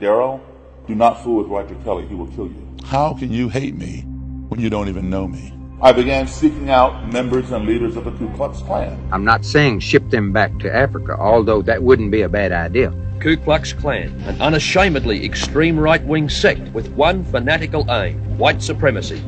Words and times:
Daryl, 0.00 0.40
do 0.86 0.94
not 0.94 1.22
fool 1.22 1.42
with 1.42 1.48
Roger 1.48 1.74
Kelly. 1.84 2.06
He 2.06 2.14
will 2.14 2.28
kill 2.28 2.46
you. 2.46 2.76
How 2.84 3.14
can 3.14 3.32
you 3.32 3.48
hate 3.48 3.76
me 3.76 4.02
when 4.48 4.60
you 4.60 4.70
don't 4.70 4.88
even 4.88 5.10
know 5.10 5.26
me? 5.26 5.52
I 5.82 5.92
began 5.92 6.26
seeking 6.26 6.70
out 6.70 7.12
members 7.12 7.50
and 7.50 7.66
leaders 7.66 7.96
of 7.96 8.04
the 8.04 8.12
Ku 8.12 8.32
Klux 8.34 8.62
Klan. 8.62 8.98
I'm 9.12 9.24
not 9.24 9.44
saying 9.44 9.80
ship 9.80 10.08
them 10.08 10.32
back 10.32 10.58
to 10.60 10.74
Africa, 10.74 11.16
although 11.18 11.60
that 11.62 11.82
wouldn't 11.82 12.10
be 12.10 12.22
a 12.22 12.28
bad 12.28 12.52
idea. 12.52 12.94
Ku 13.20 13.36
Klux 13.36 13.72
Klan, 13.72 14.08
an 14.26 14.40
unashamedly 14.40 15.24
extreme 15.24 15.78
right 15.78 16.04
wing 16.06 16.30
sect 16.30 16.72
with 16.72 16.88
one 16.92 17.24
fanatical 17.24 17.84
aim 17.90 18.38
white 18.38 18.62
supremacy. 18.62 19.22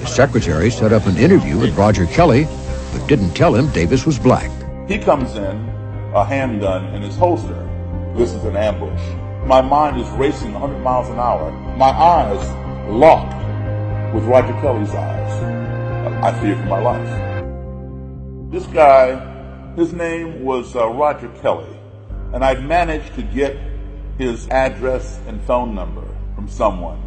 The 0.00 0.06
secretary 0.06 0.70
set 0.70 0.92
up 0.92 1.06
an 1.06 1.16
interview 1.16 1.58
with 1.58 1.76
Roger 1.76 2.06
Kelly, 2.06 2.44
but 2.92 3.06
didn't 3.06 3.34
tell 3.34 3.54
him 3.54 3.70
Davis 3.70 4.06
was 4.06 4.18
black. 4.18 4.50
He 4.88 4.98
comes 4.98 5.34
in, 5.36 5.68
a 6.14 6.24
handgun 6.24 6.94
in 6.94 7.02
his 7.02 7.16
holster. 7.16 7.66
This 8.16 8.32
is 8.32 8.44
an 8.44 8.56
ambush. 8.56 9.00
My 9.46 9.60
mind 9.60 10.00
is 10.00 10.08
racing 10.10 10.52
100 10.52 10.78
miles 10.80 11.08
an 11.08 11.18
hour. 11.18 11.50
My 11.76 11.90
eyes 11.90 12.88
locked 12.88 13.34
with 14.14 14.24
Roger 14.24 14.52
Kelly's 14.60 14.94
eyes. 14.94 15.42
I 16.22 16.38
fear 16.40 16.56
for 16.56 16.66
my 16.66 16.80
life. 16.80 18.52
This 18.52 18.66
guy, 18.66 19.74
his 19.76 19.92
name 19.92 20.44
was 20.44 20.76
uh, 20.76 20.88
Roger 20.88 21.28
Kelly, 21.40 21.74
and 22.32 22.44
I'd 22.44 22.64
managed 22.64 23.14
to 23.14 23.22
get 23.22 23.56
his 24.18 24.46
address 24.48 25.18
and 25.26 25.42
phone 25.42 25.74
number 25.74 26.06
from 26.34 26.46
someone 26.48 27.00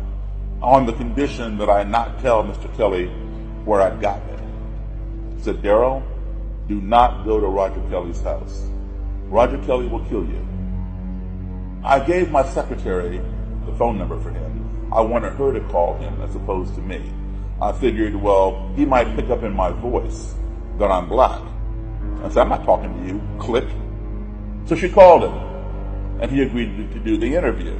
on 0.62 0.85
the 0.85 0.93
condition 0.93 1.57
that 1.59 1.70
I 1.70 1.84
not 1.84 2.20
tell 2.20 2.43
Mr. 2.43 2.76
Kelly 2.76 3.07
where 3.65 3.81
I'd 3.81 4.02
gotten 4.02 4.29
it. 4.29 5.43
Said, 5.43 5.62
Daryl, 5.62 6.02
do 6.68 6.81
not 6.81 7.26
go 7.26 7.40
to 7.40 7.48
Roger 7.48 7.81
Kelly's 7.90 8.21
house. 8.21 8.68
Roger 9.26 9.57
Kelly 9.65 9.88
will 9.88 10.04
kill 10.05 10.26
you. 10.26 10.48
I 11.85 11.99
gave 11.99 12.31
my 12.31 12.45
secretary 12.45 13.21
the 13.65 13.73
phone 13.73 13.97
number 13.97 14.17
for 14.21 14.31
him. 14.31 14.89
I 14.93 15.01
wanted 15.01 15.34
her 15.34 15.51
to 15.51 15.59
call 15.67 15.98
him 15.98 16.21
as 16.21 16.34
opposed 16.34 16.75
to 16.75 16.81
me. 16.81 17.12
I 17.62 17.73
figured, 17.73 18.15
well, 18.15 18.71
he 18.77 18.85
might 18.85 19.13
pick 19.17 19.29
up 19.29 19.43
in 19.43 19.53
my 19.53 19.70
voice 19.70 20.34
that 20.79 20.90
I'm 20.90 21.09
black. 21.09 21.41
I 22.23 22.29
said, 22.29 22.37
I'm 22.37 22.49
not 22.49 22.63
talking 22.63 22.93
to 22.98 23.05
you. 23.05 23.21
Click. 23.37 23.67
So 24.65 24.77
she 24.77 24.87
called 24.87 25.23
him, 25.23 25.34
and 26.21 26.31
he 26.31 26.41
agreed 26.43 26.90
to 26.93 26.99
do 26.99 27.17
the 27.17 27.35
interview. 27.35 27.77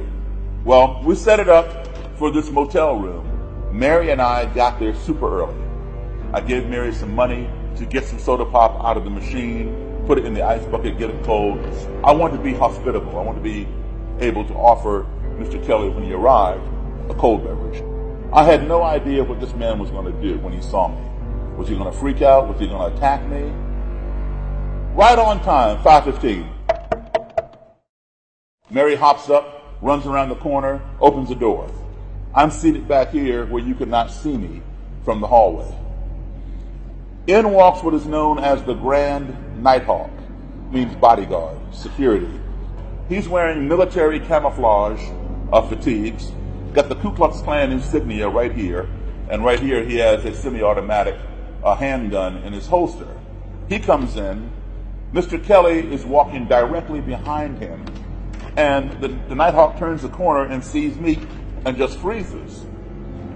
Well, 0.64 1.00
we 1.02 1.14
set 1.14 1.40
it 1.40 1.48
up 1.48 1.86
for 2.18 2.30
this 2.30 2.50
motel 2.50 2.96
room. 2.96 3.26
Mary 3.72 4.10
and 4.10 4.20
I 4.20 4.52
got 4.54 4.78
there 4.78 4.94
super 4.94 5.40
early. 5.40 5.56
I 6.34 6.42
gave 6.42 6.66
Mary 6.66 6.92
some 6.92 7.14
money 7.14 7.48
to 7.76 7.86
get 7.86 8.04
some 8.04 8.18
soda 8.18 8.44
pop 8.44 8.84
out 8.84 8.98
of 8.98 9.04
the 9.04 9.10
machine, 9.10 10.04
put 10.06 10.18
it 10.18 10.26
in 10.26 10.34
the 10.34 10.42
ice 10.42 10.64
bucket, 10.66 10.98
get 10.98 11.08
it 11.08 11.24
cold. 11.24 11.58
I 12.04 12.12
wanted 12.12 12.36
to 12.36 12.42
be 12.42 12.52
hospitable. 12.52 13.18
I 13.18 13.22
wanted 13.22 13.38
to 13.38 13.44
be 13.44 13.66
able 14.20 14.44
to 14.46 14.54
offer 14.54 15.06
Mr. 15.38 15.64
Kelly, 15.66 15.88
when 15.88 16.04
he 16.04 16.12
arrived, 16.12 16.62
a 17.10 17.14
cold 17.14 17.44
beverage. 17.44 17.82
I 18.32 18.44
had 18.44 18.66
no 18.68 18.82
idea 18.82 19.24
what 19.24 19.40
this 19.40 19.52
man 19.54 19.78
was 19.78 19.90
going 19.90 20.06
to 20.06 20.22
do 20.22 20.38
when 20.38 20.52
he 20.52 20.62
saw 20.62 20.88
me. 20.88 21.00
Was 21.56 21.68
he 21.68 21.76
going 21.76 21.90
to 21.90 21.98
freak 21.98 22.22
out? 22.22 22.48
Was 22.48 22.60
he 22.60 22.66
going 22.66 22.90
to 22.90 22.96
attack 22.96 23.26
me? 23.26 23.52
Right 24.94 25.18
on 25.18 25.42
time, 25.42 25.78
5.15. 25.82 26.50
Mary 28.70 28.94
hops 28.94 29.28
up, 29.28 29.76
runs 29.82 30.06
around 30.06 30.28
the 30.28 30.36
corner, 30.36 30.80
opens 31.00 31.28
the 31.28 31.34
door. 31.34 31.68
I'm 32.34 32.50
seated 32.50 32.88
back 32.88 33.10
here 33.10 33.46
where 33.46 33.62
you 33.62 33.74
could 33.74 33.88
not 33.88 34.10
see 34.10 34.36
me 34.36 34.62
from 35.04 35.20
the 35.20 35.26
hallway. 35.26 35.72
In 37.26 37.50
walks 37.52 37.82
what 37.82 37.94
is 37.94 38.06
known 38.06 38.38
as 38.38 38.62
the 38.64 38.74
Grand 38.74 39.62
Nighthawk, 39.62 40.10
means 40.70 40.94
bodyguard, 40.96 41.56
security. 41.72 42.40
He's 43.08 43.28
wearing 43.28 43.68
military 43.68 44.18
camouflage 44.18 45.00
uh, 45.52 45.60
fatigues, 45.68 46.32
got 46.72 46.88
the 46.88 46.94
Ku 46.94 47.12
Klux 47.12 47.40
Klan 47.42 47.70
insignia 47.70 48.28
right 48.30 48.50
here, 48.50 48.88
and 49.28 49.44
right 49.44 49.60
here 49.60 49.84
he 49.84 49.96
has 49.96 50.24
a 50.24 50.34
semi-automatic 50.34 51.16
uh, 51.62 51.74
handgun 51.74 52.38
in 52.38 52.54
his 52.54 52.66
holster. 52.66 53.08
He 53.68 53.78
comes 53.78 54.16
in. 54.16 54.50
Mr. 55.12 55.42
Kelly 55.42 55.80
is 55.92 56.04
walking 56.04 56.48
directly 56.48 57.00
behind 57.00 57.58
him, 57.58 57.84
and 58.56 58.90
the, 59.02 59.08
the 59.28 59.34
Nighthawk 59.34 59.78
turns 59.78 60.00
the 60.00 60.08
corner 60.08 60.50
and 60.50 60.64
sees 60.64 60.96
me 60.96 61.18
and 61.66 61.76
just 61.76 61.98
freezes. 61.98 62.62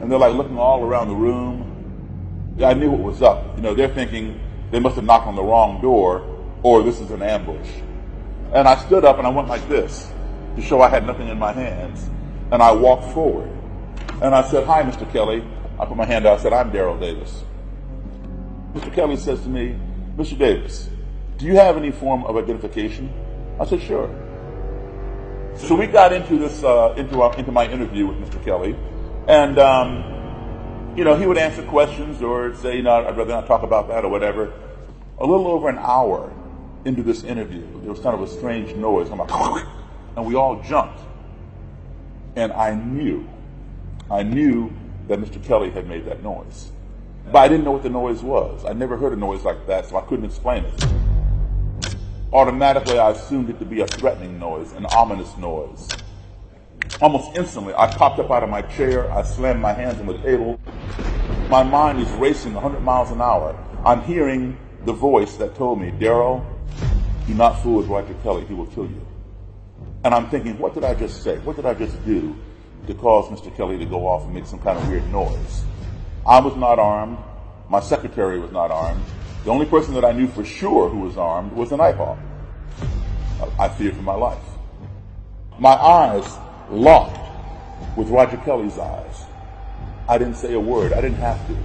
And 0.01 0.11
they're 0.11 0.19
like 0.19 0.35
looking 0.35 0.59
all 0.59 0.83
around 0.83 1.09
the 1.09 1.15
room. 1.15 1.65
I 2.65 2.73
knew 2.75 2.91
what 2.91 3.01
was 3.01 3.23
up. 3.23 3.57
You 3.57 3.63
know, 3.63 3.75
they're 3.75 3.89
thinking 3.89 4.41
they 4.71 4.81
must 4.81 4.97
have 4.97 5.05
knocked 5.05 5.27
on 5.27 5.37
the 5.37 5.43
wrong 5.43 5.81
door 5.81 6.25
or 6.63 6.83
this 6.83 7.01
is 7.01 7.11
an 7.11 7.23
ambush. 7.23 7.69
And 8.53 8.67
I 8.67 8.77
stood 8.77 9.05
up 9.05 9.19
and 9.19 9.27
I 9.27 9.31
went 9.31 9.49
like 9.49 9.67
this 9.69 10.11
to 10.57 10.63
show 10.63 10.81
I 10.81 10.89
had 10.89 11.07
nothing 11.07 11.29
in 11.29 11.39
my 11.39 11.53
hands. 11.53 12.09
And 12.51 12.63
I 12.63 12.73
walked 12.73 13.13
forward. 13.13 13.51
And 14.23 14.35
I 14.35 14.49
said, 14.49 14.65
Hi, 14.65 14.83
Mr. 14.83 15.11
Kelly. 15.13 15.45
I 15.79 15.85
put 15.85 15.97
my 15.97 16.07
hand 16.07 16.27
out. 16.27 16.39
I 16.39 16.43
said, 16.43 16.53
I'm 16.53 16.73
Daryl 16.73 16.99
Davis. 16.99 17.45
Mr. 18.73 18.93
Kelly 18.93 19.17
says 19.17 19.41
to 19.43 19.49
me, 19.49 19.79
Mr. 20.17 20.37
Davis, 20.37 20.89
do 21.37 21.47
you 21.47 21.57
have 21.57 21.77
any 21.77 21.91
form 21.91 22.25
of 22.25 22.37
identification? 22.37 23.13
I 23.61 23.67
said, 23.67 23.83
Sure. 23.83 24.09
So 25.57 25.75
we 25.75 25.87
got 25.87 26.13
into 26.13 26.39
this, 26.39 26.63
uh, 26.63 26.95
into, 26.97 27.21
our, 27.21 27.37
into 27.37 27.53
my 27.53 27.67
interview 27.67 28.07
with 28.07 28.19
Mr. 28.19 28.43
Kelly, 28.45 28.77
and, 29.27 29.59
um, 29.59 30.95
you 30.97 31.05
know, 31.05 31.17
he 31.17 31.27
would 31.27 31.39
answer 31.39 31.63
questions 31.63 32.23
or 32.23 32.55
say, 32.55 32.77
you 32.77 32.83
know, 32.83 32.93
I'd 32.93 33.17
rather 33.17 33.31
not 33.31 33.47
talk 33.47 33.63
about 33.63 33.89
that 33.89 34.05
or 34.05 34.09
whatever. 34.09 34.53
A 35.19 35.27
little 35.27 35.49
over 35.49 35.69
an 35.69 35.79
hour 35.79 36.33
into 36.85 37.03
this 37.03 37.25
interview, 37.25 37.67
there 37.81 37.91
was 37.91 38.01
kind 38.01 38.15
of 38.15 38.23
a 38.23 38.29
strange 38.29 38.75
noise. 38.77 39.11
I'm 39.11 39.19
like, 39.19 39.67
and 40.17 40.27
we 40.27 40.35
all 40.35 40.63
jumped. 40.63 41.01
And 42.37 42.53
I 42.53 42.75
knew, 42.75 43.29
I 44.11 44.23
knew 44.23 44.73
that 45.09 45.19
Mr. 45.19 45.43
Kelly 45.43 45.71
had 45.71 45.89
made 45.89 46.05
that 46.07 46.23
noise. 46.23 46.71
But 47.33 47.39
I 47.39 47.49
didn't 47.49 47.65
know 47.65 47.73
what 47.73 47.83
the 47.83 47.91
noise 47.91 48.23
was. 48.23 48.65
I 48.65 48.73
never 48.73 48.97
heard 48.97 49.13
a 49.13 49.17
noise 49.17 49.43
like 49.43 49.67
that, 49.67 49.87
so 49.87 49.97
I 49.97 50.03
couldn't 50.03 50.25
explain 50.25 50.65
it 50.65 50.85
automatically 52.33 52.99
I 52.99 53.11
assumed 53.11 53.49
it 53.51 53.59
to 53.59 53.65
be 53.65 53.81
a 53.81 53.87
threatening 53.87 54.39
noise, 54.39 54.73
an 54.73 54.87
ominous 54.87 55.37
noise. 55.39 55.89
Almost 57.01 57.37
instantly, 57.37 57.75
I 57.75 57.87
popped 57.87 58.19
up 58.19 58.31
out 58.31 58.43
of 58.43 58.51
my 58.51 58.63
chair. 58.63 59.11
I 59.13 59.23
slammed 59.23 59.61
my 59.61 59.73
hands 59.73 60.01
on 60.01 60.07
the 60.07 60.19
table. 60.19 60.61
My 61.49 61.63
mind 61.63 62.01
is 62.01 62.11
racing 62.13 62.55
100 62.55 62.81
miles 62.81 63.11
an 63.11 63.21
hour. 63.21 63.57
I'm 63.85 64.03
hearing 64.03 64.59
the 64.85 64.93
voice 64.93 65.37
that 65.37 65.55
told 65.55 65.81
me, 65.81 65.91
Daryl, 65.91 66.45
do 67.29 67.35
not 67.35 67.63
fool 67.63 67.77
with 67.77 67.87
Roger 67.87 68.15
Kelly. 68.23 68.45
He 68.47 68.55
will 68.55 68.67
kill 68.67 68.87
you. 68.87 69.07
And 70.03 70.15
I'm 70.15 70.31
thinking, 70.31 70.59
what 70.59 70.75
did 70.75 70.83
I 70.83 70.95
just 70.95 71.23
say? 71.23 71.39
What 71.41 71.57
did 71.57 71.67
I 71.67 71.75
just 71.75 72.03
do 72.07 72.35
to 72.87 72.95
cause 72.95 73.29
Mr. 73.29 73.55
Kelly 73.55 73.77
to 73.79 73.85
go 73.85 74.07
off 74.07 74.25
and 74.25 74.33
make 74.33 74.47
some 74.47 74.59
kind 74.59 74.79
of 74.79 74.89
weird 74.89 75.07
noise? 75.13 75.65
I 76.27 76.41
was 76.41 76.57
not 76.57 76.79
armed. 76.79 77.19
My 77.69 77.81
secretary 77.81 78.41
was 78.41 78.51
not 78.51 78.71
armed. 78.71 79.05
The 79.45 79.51
only 79.51 79.67
person 79.67 79.93
that 79.95 80.05
I 80.07 80.13
knew 80.13 80.27
for 80.27 80.43
sure 80.43 80.89
who 80.89 81.01
was 81.01 81.19
armed 81.19 81.53
was 81.53 81.69
the 81.69 81.77
Nighthawk. 81.77 82.19
I 83.59 83.69
feared 83.69 83.95
for 83.95 84.03
my 84.03 84.15
life. 84.15 84.43
My 85.59 85.75
eyes 85.75 86.39
locked 86.71 87.19
with 87.97 88.09
Roger 88.09 88.39
Kelly's 88.39 88.79
eyes. 88.79 89.25
I 90.09 90.17
didn't 90.17 90.37
say 90.37 90.55
a 90.55 90.61
word. 90.61 90.95
I 90.95 91.03
didn't 91.03 91.19
have 91.19 91.47
to. 91.49 91.57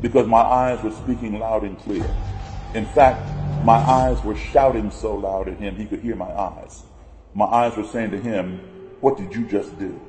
Because 0.00 0.28
my 0.28 0.40
eyes 0.40 0.82
were 0.84 0.92
speaking 0.92 1.40
loud 1.40 1.64
and 1.64 1.78
clear. 1.80 2.08
In 2.74 2.86
fact, 2.86 3.28
my 3.66 3.78
eyes 3.78 4.22
were 4.22 4.36
shouting 4.36 4.92
so 4.92 5.16
loud 5.16 5.48
at 5.48 5.58
him 5.58 5.74
he 5.74 5.86
could 5.86 5.98
hear 5.98 6.14
my 6.14 6.30
eyes. 6.30 6.84
My 7.34 7.46
eyes 7.46 7.76
were 7.76 7.82
saying 7.82 8.12
to 8.12 8.20
him, 8.20 8.60
what 9.00 9.18
did 9.18 9.34
you 9.34 9.44
just 9.44 9.76
do? 9.76 10.00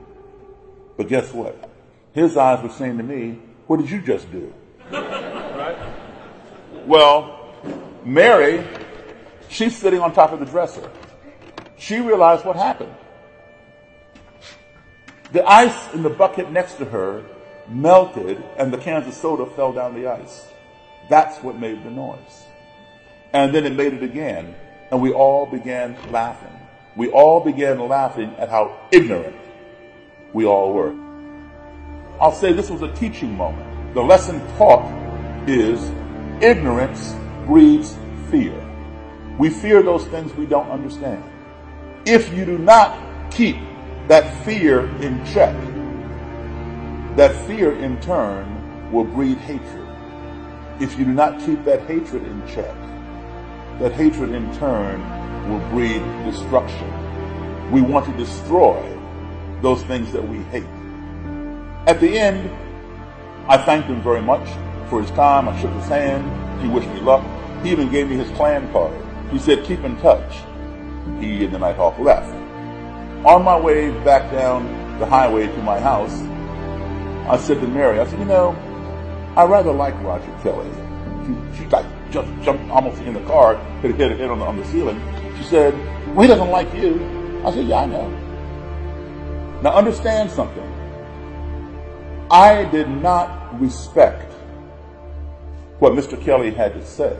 But 0.95 1.07
guess 1.07 1.33
what? 1.33 1.67
His 2.13 2.37
eyes 2.37 2.61
were 2.61 2.69
saying 2.69 2.97
to 2.97 3.03
me, 3.03 3.39
what 3.65 3.77
did 3.77 3.89
you 3.89 3.99
just 3.99 4.31
do? 4.31 4.53
right? 4.91 5.75
Well, 6.85 7.51
Mary, 8.05 8.63
she's 9.49 9.75
sitting 9.75 10.01
on 10.01 10.13
top 10.13 10.33
of 10.33 10.39
the 10.39 10.45
dresser. 10.45 10.91
She 11.79 11.99
realized 11.99 12.45
what 12.45 12.57
happened. 12.57 12.93
The 15.31 15.43
ice 15.49 15.95
in 15.95 16.03
the 16.03 16.11
bucket 16.11 16.51
next 16.51 16.75
to 16.75 16.85
her 16.85 17.25
melted 17.67 18.43
and 18.59 18.71
the 18.71 18.77
cans 18.77 19.07
of 19.07 19.15
soda 19.15 19.47
fell 19.47 19.73
down 19.73 19.95
the 19.95 20.05
ice. 20.05 20.45
That's 21.09 21.41
what 21.41 21.59
made 21.59 21.83
the 21.83 21.89
noise. 21.89 22.43
And 23.37 23.53
then 23.53 23.67
it 23.67 23.73
made 23.73 23.93
it 23.93 24.01
again. 24.01 24.55
And 24.89 24.99
we 24.99 25.13
all 25.13 25.45
began 25.45 25.95
laughing. 26.11 26.59
We 26.95 27.09
all 27.09 27.39
began 27.39 27.79
laughing 27.87 28.33
at 28.39 28.49
how 28.49 28.79
ignorant 28.91 29.35
we 30.33 30.45
all 30.45 30.73
were. 30.73 30.95
I'll 32.19 32.31
say 32.31 32.51
this 32.51 32.71
was 32.71 32.81
a 32.81 32.91
teaching 32.93 33.37
moment. 33.37 33.93
The 33.93 34.01
lesson 34.01 34.39
taught 34.57 34.91
is 35.47 35.79
Ignorance 36.41 37.15
breeds 37.45 37.95
fear. 38.31 38.53
We 39.37 39.51
fear 39.51 39.83
those 39.83 40.05
things 40.05 40.33
we 40.33 40.47
don't 40.47 40.69
understand. 40.71 41.23
If 42.05 42.33
you 42.33 42.43
do 42.43 42.57
not 42.57 43.31
keep 43.31 43.57
that 44.07 44.43
fear 44.45 44.87
in 45.01 45.23
check, 45.25 45.55
that 47.17 47.35
fear 47.45 47.77
in 47.77 47.99
turn 48.01 48.91
will 48.91 49.03
breed 49.03 49.37
hatred. 49.37 49.87
If 50.79 50.97
you 50.97 51.05
do 51.05 51.13
not 51.13 51.39
keep 51.39 51.63
that 51.65 51.87
hatred 51.87 52.23
in 52.23 52.47
check, 52.47 52.75
that 53.79 53.93
hatred 53.93 54.31
in 54.31 54.53
turn 54.57 55.01
will 55.49 55.59
breed 55.69 56.01
destruction. 56.25 56.91
we 57.71 57.81
want 57.81 58.05
to 58.05 58.13
destroy 58.17 58.81
those 59.61 59.83
things 59.83 60.11
that 60.13 60.25
we 60.25 60.37
hate. 60.43 60.63
At 61.85 61.99
the 61.99 62.17
end, 62.17 62.49
I 63.49 63.57
thanked 63.57 63.87
him 63.87 64.01
very 64.01 64.21
much 64.21 64.47
for 64.89 65.01
his 65.01 65.11
time. 65.11 65.47
I 65.49 65.61
shook 65.61 65.71
his 65.73 65.87
hand. 65.87 66.61
He 66.61 66.67
wished 66.67 66.87
me 66.89 67.01
luck. 67.01 67.25
He 67.63 67.71
even 67.71 67.89
gave 67.89 68.09
me 68.09 68.15
his 68.15 68.29
Klan 68.31 68.71
card. 68.71 68.93
He 69.31 69.39
said, 69.39 69.65
keep 69.65 69.83
in 69.83 69.97
touch. 69.97 70.33
He 71.19 71.43
and 71.45 71.53
the 71.53 71.59
Nighthawk 71.59 71.97
left. 71.99 72.33
On 73.25 73.43
my 73.43 73.59
way 73.59 73.89
back 74.03 74.31
down 74.31 74.99
the 74.99 75.05
highway 75.05 75.47
to 75.47 75.61
my 75.63 75.79
house, 75.79 76.21
I 77.29 77.37
said 77.37 77.59
to 77.61 77.67
Mary, 77.67 77.99
I 77.99 78.07
said, 78.07 78.19
you 78.19 78.25
know, 78.25 78.51
I 79.35 79.43
rather 79.43 79.71
like 79.71 79.93
Roger 80.03 80.33
Kelly. 80.43 80.69
She, 81.55 81.65
like 81.65 81.85
just 82.11 82.27
jumped 82.41 82.69
almost 82.69 83.01
in 83.01 83.13
the 83.13 83.23
car, 83.25 83.57
hit, 83.81 83.95
hit, 83.95 84.17
hit 84.17 84.29
on 84.29 84.39
the, 84.39 84.45
on 84.45 84.57
the 84.57 84.65
ceiling. 84.65 85.01
She 85.37 85.43
said, 85.43 85.73
well, 86.15 86.21
he 86.21 86.27
doesn't 86.27 86.49
like 86.49 86.73
you. 86.73 87.41
I 87.45 87.51
said, 87.51 87.67
yeah, 87.67 87.81
I 87.81 87.85
know. 87.85 88.09
Now 89.61 89.75
understand 89.75 90.31
something. 90.31 90.63
I 92.31 92.65
did 92.65 92.89
not 92.89 93.59
respect 93.59 94.31
what 95.79 95.93
Mr. 95.93 96.21
Kelly 96.21 96.51
had 96.51 96.73
to 96.73 96.85
say. 96.85 97.17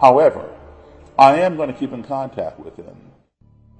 However, 0.00 0.48
I 1.18 1.40
am 1.40 1.56
going 1.56 1.72
to 1.72 1.78
keep 1.78 1.92
in 1.92 2.02
contact 2.02 2.58
with 2.58 2.76
him. 2.76 2.96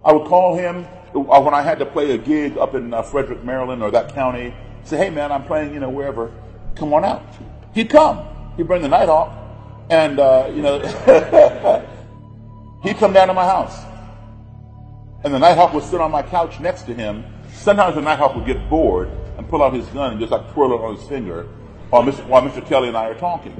I 0.05 0.13
would 0.13 0.27
call 0.27 0.57
him 0.57 0.87
uh, 1.15 1.41
when 1.41 1.55
I 1.55 1.63
had 1.63 1.79
to 1.79 1.87
play 1.87 2.13
a 2.13 2.19
gig 2.19 2.59
up 2.59 2.75
in 2.75 2.93
uh, 2.93 3.03
Frederick, 3.03 3.45
Maryland, 3.45 3.83
or 3.83 3.91
that 3.91 4.15
county. 4.15 4.55
Say, 4.85 4.97
hey 4.97 5.11
man, 5.11 5.31
I'm 5.31 5.45
playing, 5.45 5.73
you 5.73 5.81
know, 5.81 5.91
wherever. 5.91 6.33
Come 6.75 6.93
on 6.93 7.05
out. 7.05 7.23
He'd 7.75 7.89
come. 7.89 8.27
He'd 8.57 8.67
bring 8.67 8.83
the 8.83 8.89
Nighthawk, 8.89 9.33
and 9.91 10.19
uh, 10.19 10.51
you 10.55 10.63
know, 10.63 10.81
he'd 12.83 12.97
come 12.97 13.13
down 13.13 13.29
to 13.29 13.35
my 13.35 13.45
house, 13.45 13.77
and 15.25 15.33
the 15.33 15.39
Nighthawk 15.39 15.73
would 15.73 15.85
sit 15.85 16.01
on 16.01 16.11
my 16.11 16.23
couch 16.23 16.61
next 16.61 16.83
to 16.83 16.95
him. 16.95 17.25
Sometimes 17.53 17.95
the 17.95 18.03
Nighthawk 18.03 18.35
would 18.35 18.47
get 18.47 18.69
bored 18.69 19.09
and 19.39 19.49
pull 19.49 19.63
out 19.63 19.73
his 19.73 19.87
gun 19.89 20.13
and 20.13 20.21
just 20.21 20.33
like 20.33 20.53
twirl 20.53 20.73
it 20.73 20.81
on 20.81 20.97
his 20.97 21.09
finger 21.09 21.45
while 21.91 22.03
Mr. 22.03 22.27
while 22.27 22.43
Mr. 22.43 22.65
Kelly 22.67 22.89
and 22.89 22.97
I 22.97 23.07
are 23.07 23.19
talking. 23.19 23.55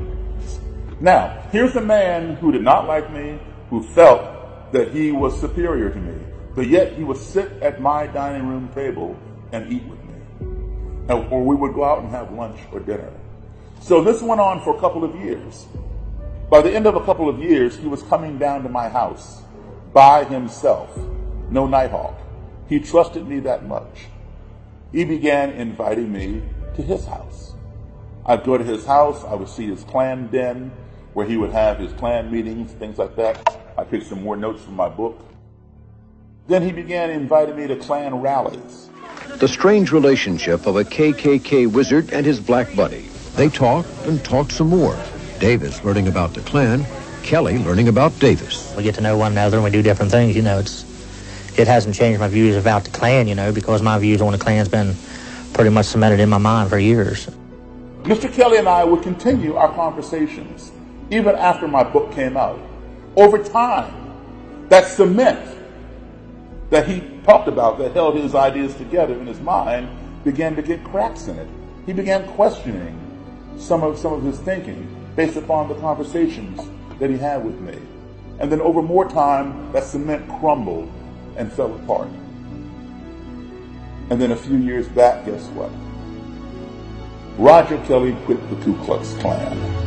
Now, 1.01 1.43
here's 1.51 1.75
a 1.77 1.81
man 1.81 2.37
who 2.37 2.53
did 2.53 2.63
not 2.63 2.87
like 2.87 3.11
me, 3.13 3.39
who 3.71 3.83
felt 3.83 4.73
that 4.73 4.93
he 4.93 5.13
was 5.13 5.39
superior 5.41 5.91
to 5.91 5.99
me, 5.99 6.15
but 6.55 6.67
yet 6.67 6.93
he 6.93 7.05
would 7.05 7.17
sit 7.17 7.51
at 7.63 7.81
my 7.81 8.07
dining 8.07 8.47
room 8.47 8.69
table 8.75 9.17
and 9.53 9.73
eat 9.73 9.85
with 9.85 9.99
me. 10.05 10.15
or 11.31 11.45
we 11.45 11.57
would 11.57 11.75
go 11.75 11.85
out 11.85 12.03
and 12.03 12.11
have 12.11 12.33
lunch 12.33 12.59
or 12.73 12.81
dinner. 12.81 13.13
So 13.83 14.01
this 14.01 14.23
went 14.23 14.41
on 14.41 14.63
for 14.63 14.77
a 14.77 14.81
couple 14.81 15.03
of 15.03 15.17
years. 15.17 15.67
By 16.49 16.63
the 16.63 16.73
end 16.73 16.87
of 16.87 16.95
a 16.95 17.05
couple 17.05 17.29
of 17.29 17.41
years, 17.41 17.77
he 17.77 17.89
was 17.89 18.01
coming 18.05 18.39
down 18.39 18.63
to 18.63 18.69
my 18.69 18.89
house 18.89 19.43
by 19.93 20.23
himself, 20.23 20.97
no 21.51 21.67
Nighthawk. 21.67 22.17
He 22.69 22.79
trusted 22.79 23.27
me 23.27 23.41
that 23.41 23.67
much. 23.67 24.07
He 24.93 25.05
began 25.05 25.51
inviting 25.51 26.13
me 26.13 26.43
to 26.77 26.83
his 26.83 27.05
house. 27.07 27.55
I'd 28.25 28.45
go 28.45 28.57
to 28.57 28.63
his 28.63 28.87
house, 28.87 29.25
I 29.25 29.35
would 29.35 29.49
see 29.49 29.67
his 29.67 29.83
Klan 29.83 30.29
den, 30.29 30.71
where 31.15 31.27
he 31.27 31.37
would 31.37 31.51
have 31.51 31.79
his 31.79 31.93
Klan 31.95 32.31
meetings, 32.31 32.71
things 32.73 32.99
like 32.99 33.17
that. 33.17 33.59
I 33.77 33.83
picked 33.83 34.07
some 34.07 34.23
more 34.23 34.37
notes 34.37 34.63
from 34.63 34.77
my 34.77 34.89
book. 34.89 35.19
Then 36.47 36.63
he 36.63 36.71
began 36.71 37.11
inviting 37.11 37.57
me 37.57 37.67
to 37.67 37.75
Klan 37.75 38.15
rallies. 38.21 38.91
The 39.39 39.49
strange 39.49 39.91
relationship 39.91 40.69
of 40.69 40.77
a 40.77 40.85
KKK 40.85 41.73
wizard 41.73 42.13
and 42.13 42.25
his 42.25 42.39
black 42.39 42.75
buddy. 42.77 43.09
They 43.35 43.49
talked 43.49 43.89
and 44.05 44.23
talked 44.25 44.53
some 44.53 44.69
more. 44.69 44.99
Davis 45.39 45.83
learning 45.85 46.07
about 46.07 46.35
the 46.35 46.41
Klan, 46.43 46.85
Kelly 47.23 47.59
learning 47.59 47.89
about 47.89 48.17
Davis. 48.19 48.73
We 48.77 48.83
get 48.83 48.95
to 48.97 49.01
know 49.01 49.17
one 49.17 49.33
another 49.33 49.57
and 49.57 49.65
we 49.65 49.71
do 49.71 49.83
different 49.83 50.11
things. 50.11 50.37
You 50.37 50.43
know, 50.43 50.59
it's 50.59 50.85
it 51.59 51.67
hasn't 51.67 51.95
changed 51.95 52.21
my 52.21 52.29
views 52.29 52.57
about 52.57 52.85
the 52.85 52.91
Klan, 52.91 53.29
you 53.29 53.35
know, 53.35 53.51
because 53.53 53.83
my 53.83 53.99
views 53.99 54.21
on 54.21 54.33
the 54.33 54.39
Klan's 54.39 54.69
been 54.69 54.95
pretty 55.55 55.71
much 55.71 55.87
cemented 55.87 56.21
in 56.21 56.29
my 56.29 56.39
mind 56.39 56.71
for 56.71 56.79
years. 56.79 57.27
Mr. 58.03 58.33
Kelly 58.33 58.59
and 58.59 58.69
I 58.69 58.85
would 58.85 59.03
continue 59.03 59.55
our 59.57 59.73
conversations 59.75 60.73
even 61.11 61.35
after 61.35 61.67
my 61.67 61.85
book 61.85 62.13
came 62.13 62.37
out. 62.37 62.59
Over 63.17 63.39
time, 63.43 64.13
that 64.69 64.87
cement 64.87 65.59
that 66.71 66.87
he 66.89 67.01
talked 67.25 67.49
about 67.49 67.79
that 67.79 67.93
held 67.93 68.17
his 68.17 68.35
ideas 68.35 68.75
together 68.75 69.15
in 69.15 69.27
his 69.27 69.41
mind 69.41 69.89
began 70.25 70.57
to 70.57 70.63
get 70.63 70.83
cracks 70.85 71.29
in 71.29 71.39
it. 71.39 71.49
He 71.87 71.93
began 71.93 72.27
questioning 72.29 72.99
some 73.59 73.83
of 73.83 73.99
some 73.99 74.13
of 74.13 74.23
his 74.23 74.39
thinking 74.41 74.89
based 75.17 75.37
upon 75.37 75.69
the 75.69 75.75
conversations 75.77 76.61
that 76.99 77.11
he 77.11 77.17
had 77.17 77.45
with 77.45 77.59
me. 77.61 77.79
And 78.39 78.51
then 78.51 78.61
over 78.61 78.83
more 78.83 79.09
time, 79.09 79.73
that 79.73 79.85
cement 79.85 80.29
crumbled 80.41 80.91
and 81.37 81.53
fell 81.53 81.75
apart. 81.75 82.09
And 84.11 84.21
then 84.21 84.33
a 84.33 84.37
few 84.37 84.57
years 84.57 84.89
back, 84.89 85.27
guess 85.27 85.47
what? 85.49 85.71
Roger 87.39 87.79
Kelly 87.87 88.17
quit 88.25 88.39
the 88.51 88.57
Ku 88.65 88.77
Klux 88.85 89.15
Klan. 89.15 89.82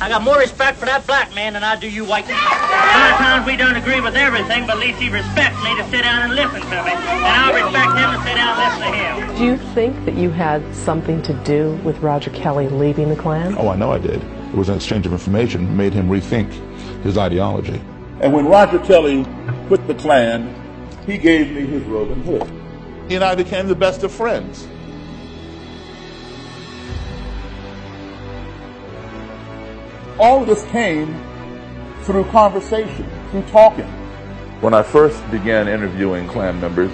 I 0.00 0.08
got 0.08 0.22
more 0.22 0.38
respect 0.38 0.78
for 0.78 0.86
that 0.86 1.04
black 1.08 1.34
man 1.34 1.54
than 1.54 1.64
I 1.64 1.74
do 1.74 1.90
you 1.90 2.04
white 2.04 2.24
people. 2.24 2.40
Sometimes 2.40 3.44
we 3.44 3.56
don't 3.56 3.74
agree 3.74 4.00
with 4.00 4.14
everything, 4.14 4.64
but 4.64 4.76
at 4.76 4.78
least 4.78 5.00
he 5.00 5.08
respects 5.08 5.62
me 5.64 5.76
to 5.76 5.82
sit 5.90 6.02
down 6.02 6.22
and 6.22 6.34
listen 6.36 6.60
to 6.60 6.82
me. 6.84 6.92
And 6.92 7.26
I 7.26 7.50
respect 7.52 7.98
him 7.98 8.12
to 8.14 8.22
sit 8.22 8.34
down 8.36 8.54
and 8.54 8.62
listen 8.62 8.92
to 8.92 8.96
him. 8.96 9.36
Do 9.36 9.44
you 9.44 9.74
think 9.74 10.04
that 10.04 10.14
you 10.14 10.30
had 10.30 10.62
something 10.72 11.20
to 11.22 11.34
do 11.42 11.72
with 11.82 11.98
Roger 11.98 12.30
Kelly 12.30 12.68
leaving 12.68 13.08
the 13.08 13.16
Klan? 13.16 13.56
Oh, 13.58 13.68
I 13.68 13.76
know 13.76 13.90
I 13.90 13.98
did. 13.98 14.22
It 14.22 14.54
was 14.54 14.68
an 14.68 14.76
exchange 14.76 15.04
of 15.04 15.12
information 15.12 15.76
made 15.76 15.92
him 15.92 16.08
rethink 16.08 16.52
his 17.02 17.18
ideology. 17.18 17.80
And 18.20 18.32
when 18.32 18.46
Roger 18.46 18.78
Kelly 18.78 19.26
quit 19.66 19.84
the 19.88 19.94
Klan, 19.96 20.54
he 21.06 21.18
gave 21.18 21.50
me 21.50 21.66
his 21.66 21.82
robe 21.84 22.12
and 22.12 22.24
hood. 22.24 22.48
He 23.08 23.16
and 23.16 23.24
I 23.24 23.34
became 23.34 23.66
the 23.66 23.74
best 23.74 24.04
of 24.04 24.12
friends. 24.12 24.68
All 30.18 30.42
of 30.42 30.48
this 30.48 30.64
came 30.66 31.14
through 32.02 32.24
conversation, 32.24 33.08
through 33.30 33.42
talking. 33.42 33.86
When 34.60 34.74
I 34.74 34.82
first 34.82 35.28
began 35.30 35.68
interviewing 35.68 36.26
Klan 36.26 36.60
members, 36.60 36.90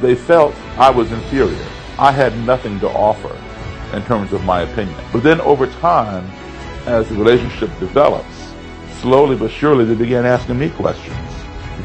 they 0.00 0.14
felt 0.14 0.54
I 0.76 0.90
was 0.90 1.10
inferior. 1.10 1.66
I 1.98 2.12
had 2.12 2.36
nothing 2.46 2.78
to 2.80 2.88
offer 2.88 3.34
in 3.96 4.04
terms 4.04 4.32
of 4.32 4.44
my 4.44 4.62
opinion. 4.62 4.96
But 5.12 5.22
then 5.22 5.40
over 5.40 5.66
time, 5.66 6.28
as 6.86 7.08
the 7.08 7.14
relationship 7.14 7.70
develops, 7.80 8.52
slowly 9.00 9.36
but 9.36 9.50
surely 9.50 9.84
they 9.84 9.94
began 9.94 10.26
asking 10.26 10.58
me 10.58 10.70
questions. 10.70 11.16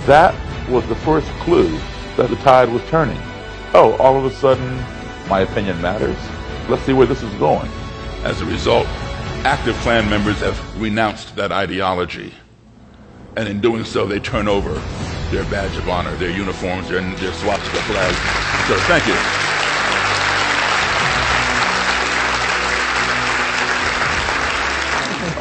That 0.05 0.35
was 0.69 0.85
the 0.87 0.95
first 0.95 1.27
clue 1.41 1.69
that 2.17 2.29
the 2.29 2.35
tide 2.37 2.69
was 2.69 2.83
turning. 2.89 3.19
Oh, 3.73 3.95
all 3.99 4.17
of 4.17 4.25
a 4.25 4.35
sudden, 4.35 4.83
my 5.29 5.41
opinion 5.41 5.81
matters. 5.81 6.17
Let's 6.69 6.83
see 6.83 6.93
where 6.93 7.07
this 7.07 7.23
is 7.23 7.33
going. 7.35 7.69
As 8.23 8.41
a 8.41 8.45
result, 8.45 8.87
active 9.43 9.75
Klan 9.77 10.09
members 10.09 10.39
have 10.39 10.81
renounced 10.81 11.35
that 11.35 11.51
ideology. 11.51 12.33
And 13.35 13.47
in 13.47 13.59
doing 13.59 13.83
so, 13.83 14.05
they 14.05 14.19
turn 14.19 14.47
over 14.47 14.73
their 15.31 15.43
badge 15.45 15.75
of 15.77 15.89
honor, 15.89 16.15
their 16.15 16.29
uniforms, 16.29 16.87
their, 16.89 17.01
their 17.01 17.33
swastika 17.33 17.81
flags. 17.83 18.17
So 18.67 18.77
thank 18.87 19.05
you. 19.07 19.15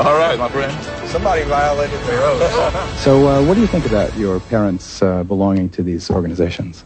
All 0.03 0.15
right, 0.15 0.39
my 0.39 0.49
friend. 0.49 1.09
Somebody 1.09 1.45
violated 1.45 2.01
their 2.01 2.23
oath. 2.23 2.99
so, 2.99 3.29
uh, 3.29 3.45
what 3.47 3.55
do 3.55 3.61
you 3.61 3.67
think 3.67 3.87
about 3.87 4.17
your 4.17 4.41
parents 4.41 5.03
uh, 5.03 5.23
belonging 5.23 5.69
to 5.71 5.83
these 5.83 6.11
organizations? 6.11 6.85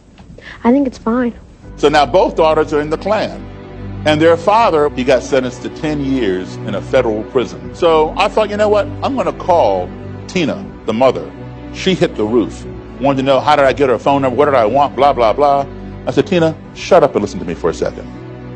I 0.63 0.71
think 0.71 0.85
it's 0.85 0.97
fine. 0.97 1.33
So 1.77 1.89
now 1.89 2.05
both 2.05 2.35
daughters 2.35 2.73
are 2.73 2.81
in 2.81 2.89
the 2.89 2.97
Klan. 2.97 3.56
And 4.05 4.21
their 4.21 4.37
father, 4.37 4.89
he 4.91 5.03
got 5.03 5.23
sentenced 5.23 5.63
to 5.63 5.69
10 5.69 6.03
years 6.05 6.55
in 6.57 6.75
a 6.75 6.81
federal 6.81 7.23
prison. 7.25 7.73
So 7.75 8.13
I 8.17 8.27
thought, 8.27 8.49
you 8.49 8.57
know 8.57 8.69
what? 8.69 8.85
I'm 9.03 9.15
going 9.15 9.25
to 9.25 9.33
call 9.43 9.89
Tina, 10.27 10.65
the 10.85 10.93
mother. 10.93 11.29
She 11.73 11.93
hit 11.93 12.15
the 12.15 12.23
roof. 12.23 12.65
Wanted 13.01 13.17
to 13.17 13.23
know 13.23 13.39
how 13.39 13.55
did 13.55 13.65
I 13.65 13.73
get 13.73 13.89
her 13.89 13.99
phone 13.99 14.21
number? 14.21 14.37
What 14.37 14.45
did 14.45 14.53
I 14.53 14.65
want? 14.65 14.95
Blah, 14.95 15.13
blah, 15.13 15.33
blah. 15.33 15.67
I 16.05 16.11
said, 16.11 16.25
Tina, 16.25 16.57
shut 16.73 17.03
up 17.03 17.15
and 17.15 17.21
listen 17.21 17.39
to 17.39 17.45
me 17.45 17.53
for 17.53 17.69
a 17.69 17.73
second. 17.73 18.07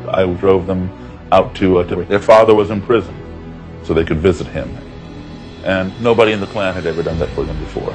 I 0.08 0.24
drove 0.34 0.66
them 0.66 0.90
out 1.32 1.54
to, 1.56 1.78
uh, 1.78 1.84
to 1.84 2.04
their 2.04 2.18
father 2.18 2.54
was 2.54 2.70
in 2.70 2.80
prison 2.80 3.14
so 3.82 3.94
they 3.94 4.04
could 4.04 4.18
visit 4.18 4.46
him. 4.46 4.74
And 5.64 5.98
nobody 6.02 6.32
in 6.32 6.40
the 6.40 6.46
Klan 6.46 6.74
had 6.74 6.86
ever 6.86 7.02
done 7.02 7.18
that 7.18 7.28
for 7.30 7.44
them 7.44 7.58
before. 7.58 7.94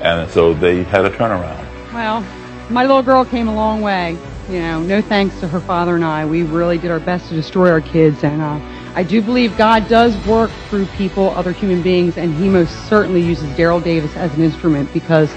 And 0.00 0.30
so 0.30 0.52
they 0.52 0.82
had 0.84 1.04
a 1.04 1.10
turnaround. 1.10 1.64
Well, 1.92 2.24
my 2.70 2.84
little 2.84 3.02
girl 3.02 3.24
came 3.24 3.48
a 3.48 3.54
long 3.54 3.80
way 3.80 4.18
you 4.48 4.60
know, 4.60 4.80
no 4.80 5.02
thanks 5.02 5.38
to 5.40 5.48
her 5.48 5.60
father 5.60 5.96
and 5.96 6.04
I. 6.04 6.24
We 6.24 6.42
really 6.42 6.78
did 6.78 6.90
our 6.90 7.00
best 7.00 7.28
to 7.28 7.34
destroy 7.34 7.70
our 7.70 7.80
kids. 7.80 8.22
And 8.22 8.40
uh, 8.40 8.60
I 8.94 9.02
do 9.02 9.20
believe 9.20 9.56
God 9.56 9.88
does 9.88 10.16
work 10.26 10.50
through 10.68 10.86
people, 10.86 11.30
other 11.30 11.52
human 11.52 11.82
beings, 11.82 12.16
and 12.16 12.34
he 12.34 12.48
most 12.48 12.88
certainly 12.88 13.20
uses 13.20 13.48
Daryl 13.50 13.82
Davis 13.82 14.14
as 14.16 14.32
an 14.34 14.42
instrument 14.42 14.92
because 14.92 15.32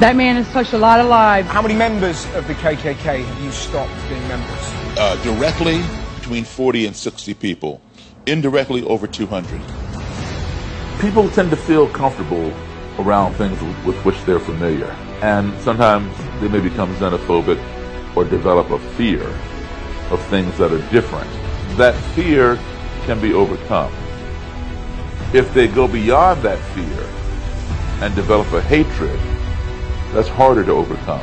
that 0.00 0.16
man 0.16 0.36
has 0.36 0.48
touched 0.52 0.72
a 0.72 0.78
lot 0.78 1.00
of 1.00 1.06
lives. 1.06 1.48
How 1.48 1.62
many 1.62 1.74
members 1.74 2.24
of 2.34 2.46
the 2.48 2.54
KKK 2.54 3.24
have 3.24 3.44
you 3.44 3.50
stopped 3.52 3.92
being 4.08 4.26
members? 4.28 4.48
Uh, 4.98 5.22
directly, 5.22 5.82
between 6.16 6.44
40 6.44 6.86
and 6.86 6.96
60 6.96 7.34
people. 7.34 7.82
Indirectly, 8.26 8.82
over 8.84 9.06
200. 9.06 9.60
People 11.00 11.28
tend 11.28 11.50
to 11.50 11.56
feel 11.56 11.86
comfortable 11.90 12.50
around 12.98 13.34
things 13.34 13.60
with 13.84 13.96
which 14.04 14.20
they're 14.24 14.40
familiar. 14.40 14.86
And 15.20 15.52
sometimes 15.60 16.16
they 16.40 16.48
may 16.48 16.60
become 16.60 16.94
xenophobic 16.96 17.58
or 18.16 18.24
develop 18.24 18.70
a 18.70 18.78
fear 18.96 19.26
of 20.10 20.24
things 20.26 20.56
that 20.58 20.72
are 20.72 20.90
different. 20.90 21.30
That 21.76 21.94
fear 22.14 22.56
can 23.06 23.20
be 23.20 23.34
overcome. 23.34 23.92
If 25.32 25.52
they 25.52 25.66
go 25.66 25.88
beyond 25.88 26.42
that 26.42 26.58
fear 26.74 27.06
and 28.04 28.14
develop 28.14 28.52
a 28.52 28.60
hatred, 28.60 29.18
that's 30.12 30.28
harder 30.28 30.64
to 30.64 30.72
overcome. 30.72 31.22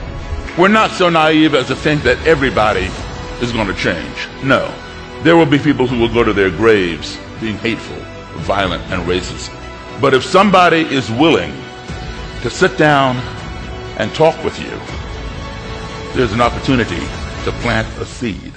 We're 0.57 0.67
not 0.67 0.91
so 0.91 1.09
naive 1.09 1.55
as 1.55 1.67
to 1.67 1.75
think 1.75 2.03
that 2.03 2.17
everybody 2.27 2.89
is 3.41 3.51
going 3.53 3.67
to 3.67 3.73
change. 3.73 4.27
No. 4.43 4.73
There 5.23 5.37
will 5.37 5.45
be 5.45 5.57
people 5.57 5.87
who 5.87 5.97
will 5.97 6.13
go 6.13 6.23
to 6.23 6.33
their 6.33 6.49
graves 6.49 7.17
being 7.39 7.57
hateful, 7.57 7.97
violent, 8.41 8.83
and 8.91 9.07
racist. 9.07 9.49
But 10.01 10.13
if 10.13 10.23
somebody 10.23 10.81
is 10.81 11.09
willing 11.11 11.53
to 12.41 12.49
sit 12.49 12.77
down 12.77 13.15
and 13.97 14.13
talk 14.13 14.43
with 14.43 14.59
you, 14.59 14.77
there's 16.13 16.33
an 16.33 16.41
opportunity 16.41 16.99
to 17.45 17.51
plant 17.61 17.87
a 17.99 18.05
seed. 18.05 18.53